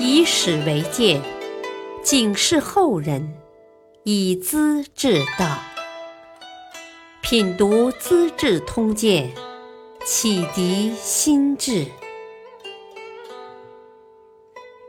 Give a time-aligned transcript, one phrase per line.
[0.00, 1.20] 以史为鉴，
[2.02, 3.34] 警示后人，
[4.04, 5.58] 以资治道。
[7.20, 9.30] 品读《资治通鉴》，
[10.04, 11.86] 启迪心智。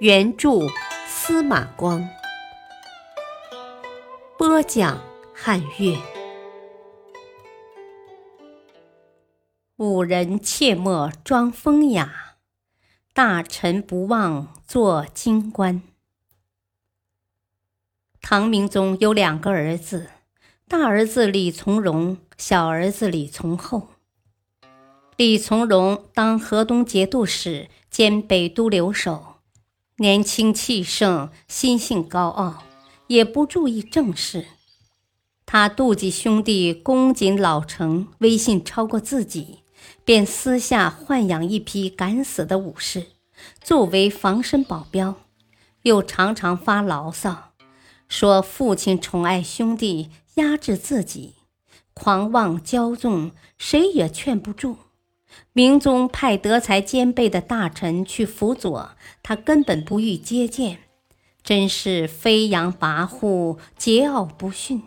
[0.00, 0.50] 原著
[1.06, 2.08] 司马光，
[4.36, 5.00] 播讲
[5.34, 5.96] 汉乐。
[9.78, 12.27] 五人切莫装风雅，
[13.18, 15.82] 大臣不忘做京官。
[18.20, 20.10] 唐明宗有两个儿子，
[20.68, 23.88] 大儿子李从荣，小儿子李从厚。
[25.16, 29.38] 李从荣当河东节度使兼北都留守。
[29.96, 32.62] 年轻气盛，心性高傲，
[33.08, 34.46] 也不注意政事。
[35.44, 39.64] 他妒忌兄弟恭谨老成，威信超过自己，
[40.04, 43.06] 便私下豢养一批敢死的武士，
[43.60, 45.16] 作为防身保镖。
[45.82, 47.52] 又常常发牢骚，
[48.08, 51.36] 说父亲宠爱兄弟，压制自己，
[51.94, 54.76] 狂妄骄纵，谁也劝不住。
[55.52, 58.90] 明宗派德才兼备的大臣去辅佐
[59.22, 60.78] 他，根本不予接见，
[61.42, 64.82] 真是飞扬跋扈、桀骜不驯。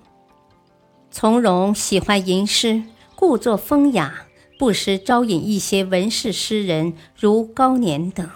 [1.09, 2.83] 从容喜欢吟诗，
[3.15, 4.25] 故作风雅，
[4.61, 8.29] 不时招引一些文士诗人，如高年等，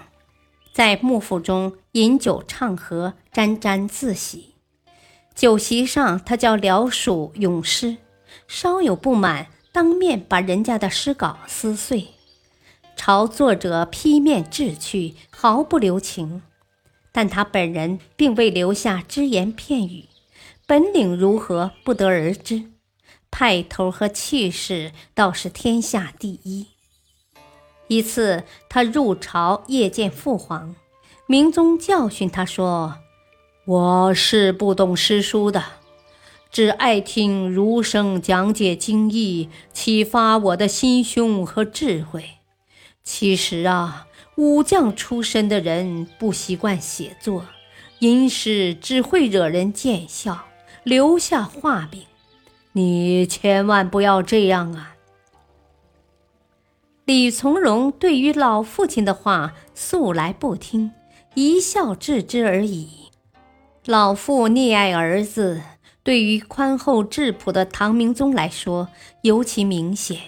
[0.74, 4.56] 在幕府中饮酒唱和，沾沾自喜。
[5.36, 7.98] 酒席上，他叫僚属咏诗，
[8.48, 9.50] 稍有不满。
[9.72, 12.08] 当面把人家的诗稿撕碎，
[12.96, 16.42] 朝作者劈面掷去，毫不留情。
[17.12, 20.06] 但他本人并未留下只言片语，
[20.66, 22.64] 本领如何不得而知，
[23.38, 26.68] 派头和气势倒是天下第一。
[27.90, 30.74] 一次，他入朝夜见父皇，
[31.28, 33.00] 明宗教训他说
[33.68, 35.62] ：“我是不懂诗书的。”
[36.50, 42.36] 只爱听儒生讲解经义，启发我的心胸和智慧。
[43.04, 44.08] 其实啊，
[44.38, 47.46] 武将出身的人不习惯写作，
[48.00, 50.46] 吟诗只会惹人见笑，
[50.84, 52.02] 留下画饼。
[52.78, 54.98] 你千万不要这样啊！
[57.06, 60.92] 李从容对于老父亲的话素来不听，
[61.36, 62.90] 一笑置之而已。
[63.86, 65.62] 老父溺爱儿子。
[66.04, 68.90] 对于宽厚质朴的唐明宗来说，
[69.22, 70.20] 尤其明显。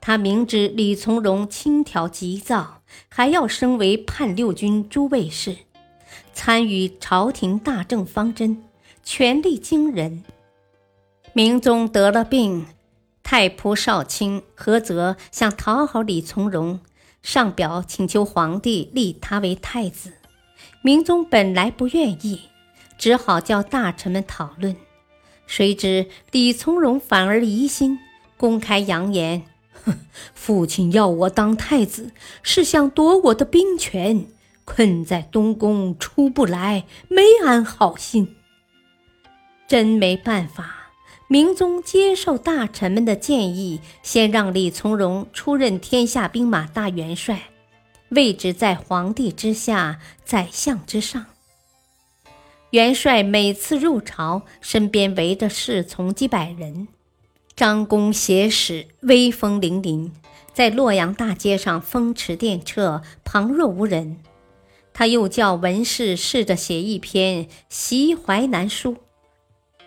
[0.00, 5.56] 他明知李从容轻佻急躁，还要升为判六军诸卫士，
[6.32, 8.62] 参与朝廷大政方针，
[9.02, 10.22] 权力惊人。
[11.36, 12.64] 明宗得了病，
[13.22, 16.80] 太仆少卿何泽想讨好李从容，
[17.20, 20.14] 上表请求皇帝立他为太子。
[20.80, 22.48] 明宗本来不愿意，
[22.96, 24.74] 只好叫大臣们讨论。
[25.46, 27.98] 谁知李从容反而疑心，
[28.38, 29.42] 公开扬言
[29.84, 29.98] ：“哼，
[30.32, 34.24] 父亲要我当太子，是想夺我的兵权，
[34.64, 38.36] 困在东宫出不来，没安好心。”
[39.68, 40.75] 真没办法，
[41.28, 47.50] 明宗接受大臣们的建议，先让李从容出任天下兵马大元帅，
[48.10, 51.26] 位置在皇帝之下，宰相之上。
[52.70, 56.86] 元帅每次入朝，身边围着侍从几百人，
[57.56, 60.12] 张弓挟矢，威风凛凛，
[60.52, 64.18] 在洛阳大街上风驰电掣，旁若无人。
[64.92, 68.92] 他又叫文士试着写一篇《袭淮南书》，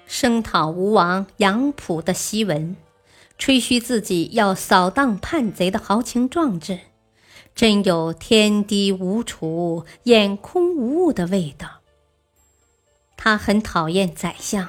[0.10, 2.76] 声讨吴王杨溥的檄文，
[3.38, 6.80] 吹嘘自己要扫荡叛贼的豪情壮志，
[7.54, 11.82] 真有天低无处，眼空无物的味道。
[13.16, 14.68] 他很讨厌宰相，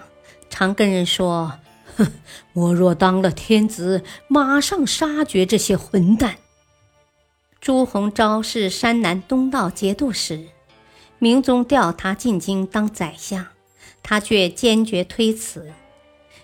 [0.51, 1.55] 常跟人说
[1.97, 2.13] ：“哼，
[2.53, 6.37] 我若当了天子，马上杀绝这些混蛋。”
[7.63, 10.49] 朱鸿昭是山南东道节度使，
[11.19, 13.47] 明宗调他进京当宰相，
[14.03, 15.73] 他却坚决推辞。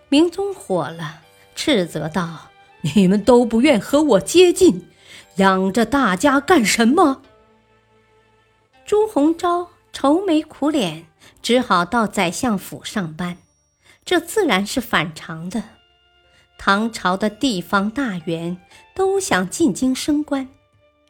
[0.09, 1.23] 明宗火了，
[1.55, 2.51] 斥责道
[2.95, 4.89] ：“你们都不愿和我接近，
[5.37, 7.23] 养着大家干什么？”
[8.87, 11.07] 朱鸿昭愁眉苦脸。
[11.43, 13.37] 只好到宰相府上班，
[14.05, 15.63] 这自然是反常的。
[16.59, 18.59] 唐朝的地方大员
[18.97, 20.49] 都想进京升官，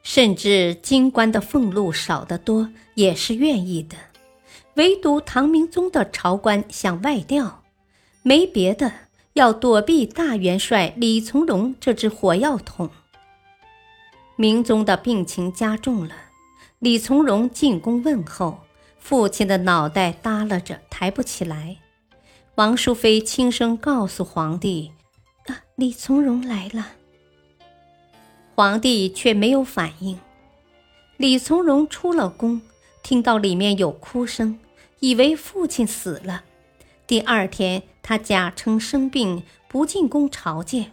[0.03, 3.97] 甚至京官的俸禄少得多也是愿意的，
[4.77, 7.63] 唯独唐明宗的朝官想外调，
[8.23, 8.93] 没别的，
[9.33, 12.91] 要躲避大元帅李从容这只火药桶。
[14.37, 16.15] 明宗的病情加重了，
[16.79, 18.59] 李从容进宫问候，
[18.99, 21.79] 父亲的脑袋耷拉着，抬不起来。
[22.57, 24.93] 王淑妃轻声告诉皇帝
[25.49, 26.89] ：“啊，李从容来了。”
[28.55, 30.19] 皇帝却没有反应。
[31.17, 32.61] 李从容出了宫，
[33.03, 34.59] 听到里面有哭声，
[35.01, 36.45] 以为父亲死了。
[37.07, 40.93] 第二天，他假称生病，不进宫朝见。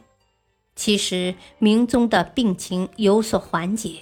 [0.75, 4.01] 其实明宗的病情有所缓解，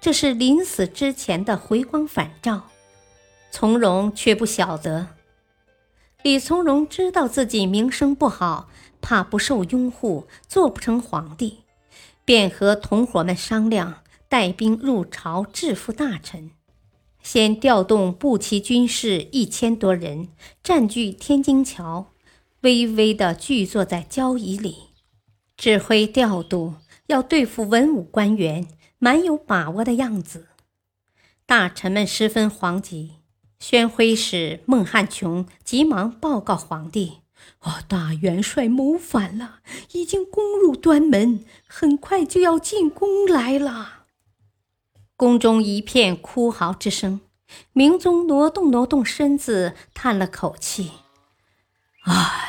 [0.00, 2.68] 这是临死之前的回光返照。
[3.50, 5.08] 从容却不晓得。
[6.22, 8.68] 李从容知道自己名声不好，
[9.00, 11.64] 怕不受拥护，做不成皇帝，
[12.24, 16.50] 便和同伙们商量，带兵入朝制服大臣。
[17.22, 20.28] 先调动步骑军士一千多人，
[20.62, 22.12] 占据天津桥，
[22.62, 24.88] 微微地聚坐在交椅里。
[25.56, 26.74] 指挥调度，
[27.06, 28.66] 要对付文武官员，
[28.98, 30.48] 蛮有把握的样子。
[31.44, 33.16] 大臣们十分惶急。
[33.58, 37.18] 宣徽使孟汉琼急忙报告皇帝
[37.60, 39.56] ：“哦，大元帅谋反了，
[39.92, 43.99] 已经攻入端门，很快就要进宫来了。”
[45.20, 47.20] 宫中一片哭嚎之声。
[47.74, 50.92] 明宗挪动挪动身子，叹了口气
[52.08, 52.46] ：“唉。”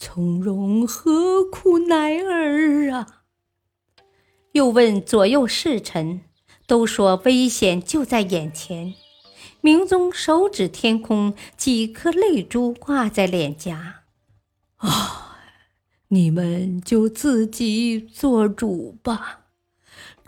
[0.00, 3.24] 从容何苦乃儿啊！
[4.52, 6.22] 又问左右侍臣，
[6.66, 8.94] 都说危险就在眼前。
[9.60, 14.04] 明宗手指天空，几颗泪珠挂在脸颊。
[14.76, 15.36] 啊，
[16.08, 19.47] 你们就自己做主吧，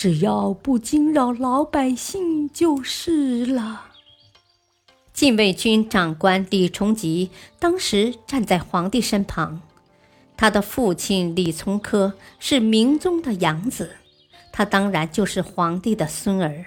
[0.00, 3.88] 只要不惊扰老百姓就是了。
[5.12, 9.61] 禁卫军长官李崇吉当时站在皇帝身旁，
[10.38, 13.91] 他的父亲李从珂是明宗的养子，
[14.50, 16.64] 他当然就是皇帝的孙儿。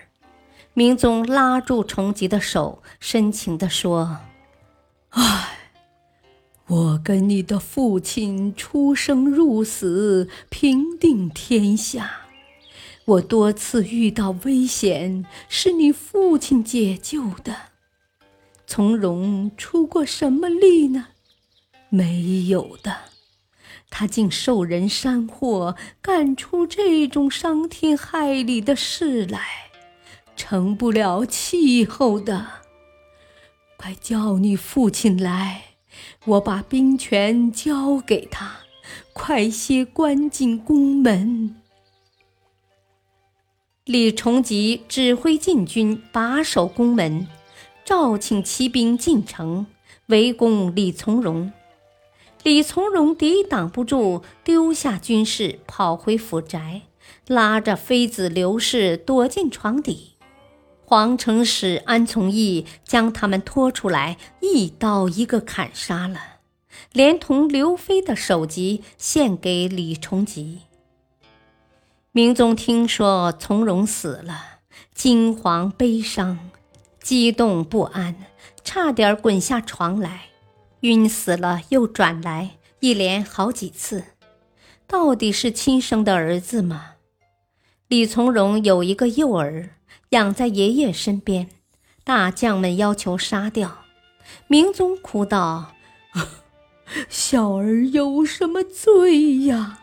[0.76, 4.20] 明宗拉住崇吉的手，深情地说
[5.10, 5.58] ：“唉，
[6.68, 12.23] 我跟你的父亲出生入死，平定天下，
[13.06, 17.56] 我多次遇到危险，是你父亲解救的。”
[18.66, 21.08] 从容出过什么力呢？
[21.90, 22.96] 没有的，
[23.90, 29.42] 他竟受人山祸，干出这种伤天害理的事来，
[30.36, 32.48] 成不了气候的。
[33.78, 35.76] 快叫你父亲来，
[36.26, 38.60] 我把兵权交给他，
[39.12, 41.58] 快些关进宫门。
[43.86, 47.28] 李崇吉指挥禁军把守宫门。
[47.84, 49.66] 召请骑兵进城
[50.06, 51.52] 围攻李从容，
[52.44, 56.84] 李从容抵挡不住，丢下军士跑回府宅，
[57.28, 60.14] 拉着妃子刘氏躲进床底。
[60.86, 66.20] 皇城使安从义将他们拖出来，一刀一个砍杀了，
[66.94, 70.60] 连同刘妃的首级献给李崇吉。
[72.16, 74.60] 明宗听说从容死了，
[74.94, 76.52] 惊惶悲伤。
[77.02, 78.16] 激动不安，
[78.64, 80.26] 差点滚下床来，
[80.82, 82.52] 晕死了又转来，
[82.82, 84.04] 一连好几次。
[84.86, 86.92] 到底是亲生的儿子吗？
[87.88, 89.72] 李从容有一个幼儿，
[90.10, 91.50] 养在爷爷身边，
[92.04, 93.80] 大将们要求杀掉。
[94.46, 95.74] 明宗哭道
[97.10, 99.80] ：“小儿有什么罪呀？”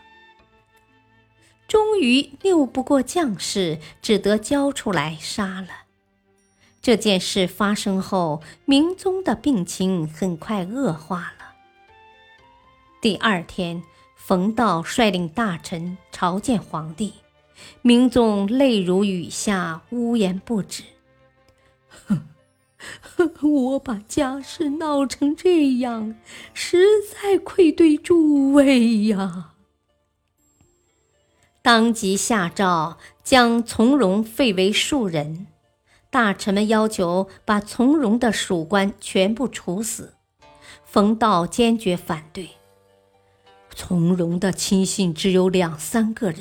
[1.71, 5.69] 终于拗不过将士，只得交出来杀了。
[6.81, 11.53] 这件事发生后，明宗的病情很快恶化了。
[13.01, 13.83] 第二天，
[14.17, 17.13] 冯道率领大臣朝见皇帝，
[17.81, 20.83] 明宗泪如雨下，呜咽不止
[23.41, 26.15] ：“我把家事闹成这样，
[26.53, 29.50] 实在愧对诸位呀！”
[31.63, 35.47] 当即下诏将从容废为庶人。
[36.09, 40.15] 大臣们要求把从容的属官全部处死，
[40.83, 42.49] 冯道坚决反对。
[43.73, 46.39] 从容的亲信只有两三个人，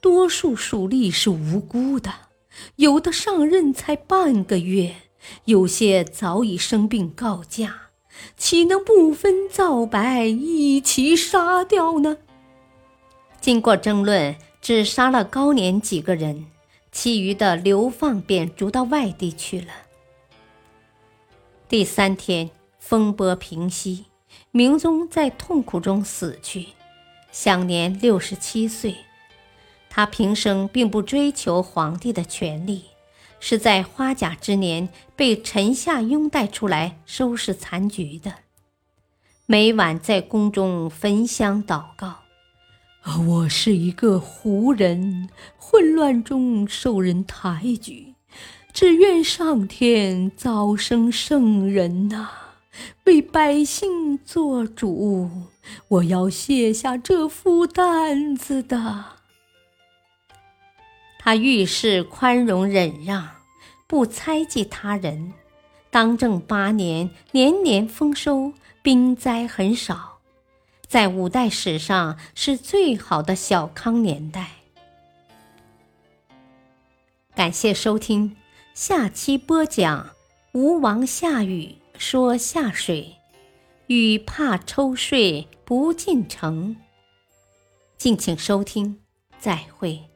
[0.00, 2.12] 多数属吏是无辜的，
[2.76, 4.94] 有的上任才半个月，
[5.46, 7.88] 有些早已生病告假，
[8.36, 12.18] 岂能不分皂白一起杀掉呢？
[13.42, 16.46] 经过争论，只杀了高年几个人。
[16.92, 19.72] 其余的流放便逐到外地去了。
[21.66, 24.04] 第三天，风波平息，
[24.50, 26.68] 明宗在痛苦中死去，
[27.32, 28.94] 享年六十七岁。
[29.88, 32.84] 他平生并不追求皇帝的权力，
[33.40, 38.34] 是在花甲之年被臣下拥戴出来收拾残局的。
[39.46, 42.18] 每晚在宫中焚香祷告。
[43.26, 45.28] 我是一个胡人，
[45.58, 48.14] 混乱中受人抬举，
[48.72, 52.28] 只愿上天早生圣人呐，
[53.04, 55.28] 为百姓做主。
[55.88, 59.04] 我要卸下这副担子的。
[61.18, 63.28] 他遇事宽容忍让，
[63.86, 65.32] 不猜忌他人。
[65.90, 70.11] 当政八年，年年丰收，兵灾很少。
[70.92, 74.50] 在五代史上是最好的小康年代。
[77.34, 78.36] 感谢收听，
[78.74, 80.10] 下期播讲
[80.52, 83.16] 吴王夏雨说夏水，
[83.86, 86.76] 雨怕抽税不进城。
[87.96, 89.00] 敬请收听，
[89.40, 90.11] 再会。